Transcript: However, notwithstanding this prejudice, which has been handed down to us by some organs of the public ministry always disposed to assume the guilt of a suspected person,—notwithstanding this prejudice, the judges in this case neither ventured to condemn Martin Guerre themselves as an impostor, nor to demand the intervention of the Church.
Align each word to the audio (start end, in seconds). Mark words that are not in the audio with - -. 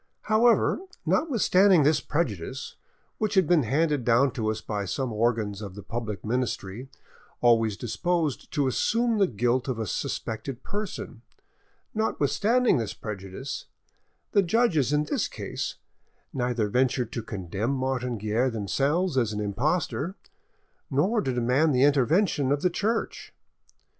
However, 0.23 0.79
notwithstanding 1.05 1.83
this 1.83 2.01
prejudice, 2.01 2.75
which 3.19 3.35
has 3.35 3.45
been 3.45 3.61
handed 3.61 4.03
down 4.03 4.31
to 4.31 4.49
us 4.49 4.59
by 4.59 4.83
some 4.83 5.13
organs 5.13 5.61
of 5.61 5.75
the 5.75 5.83
public 5.83 6.25
ministry 6.25 6.89
always 7.39 7.77
disposed 7.77 8.51
to 8.53 8.65
assume 8.65 9.19
the 9.19 9.27
guilt 9.27 9.67
of 9.67 9.77
a 9.77 9.85
suspected 9.85 10.63
person,—notwithstanding 10.63 12.79
this 12.79 12.95
prejudice, 12.95 13.65
the 14.31 14.41
judges 14.41 14.91
in 14.91 15.03
this 15.03 15.27
case 15.27 15.75
neither 16.33 16.67
ventured 16.67 17.11
to 17.11 17.21
condemn 17.21 17.69
Martin 17.69 18.17
Guerre 18.17 18.49
themselves 18.49 19.19
as 19.19 19.31
an 19.33 19.39
impostor, 19.39 20.15
nor 20.89 21.21
to 21.21 21.31
demand 21.31 21.75
the 21.75 21.83
intervention 21.83 22.51
of 22.51 22.63
the 22.63 22.71
Church. 22.71 23.35